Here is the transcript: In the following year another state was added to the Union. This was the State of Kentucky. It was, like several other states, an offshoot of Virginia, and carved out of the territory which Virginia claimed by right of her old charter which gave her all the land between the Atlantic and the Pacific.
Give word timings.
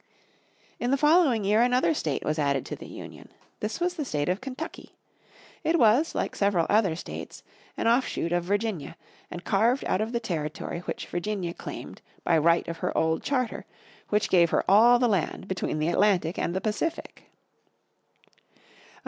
In 0.79 0.89
the 0.89 0.97
following 0.97 1.43
year 1.45 1.61
another 1.61 1.93
state 1.93 2.23
was 2.25 2.39
added 2.39 2.65
to 2.65 2.75
the 2.75 2.87
Union. 2.87 3.29
This 3.59 3.79
was 3.79 3.93
the 3.93 4.03
State 4.03 4.29
of 4.29 4.41
Kentucky. 4.41 4.95
It 5.63 5.77
was, 5.77 6.15
like 6.15 6.35
several 6.35 6.65
other 6.71 6.95
states, 6.95 7.43
an 7.77 7.87
offshoot 7.87 8.31
of 8.31 8.43
Virginia, 8.43 8.97
and 9.29 9.43
carved 9.43 9.85
out 9.85 10.01
of 10.01 10.11
the 10.11 10.19
territory 10.19 10.79
which 10.79 11.05
Virginia 11.05 11.53
claimed 11.53 12.01
by 12.23 12.35
right 12.39 12.67
of 12.67 12.77
her 12.79 12.97
old 12.97 13.21
charter 13.21 13.67
which 14.09 14.31
gave 14.31 14.49
her 14.49 14.65
all 14.67 14.97
the 14.97 15.07
land 15.07 15.47
between 15.47 15.77
the 15.77 15.89
Atlantic 15.89 16.39
and 16.39 16.55
the 16.55 16.61
Pacific. 16.61 17.29